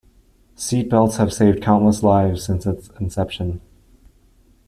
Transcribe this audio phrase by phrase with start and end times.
[0.55, 3.61] Seat belts have saved countless lives since its inception.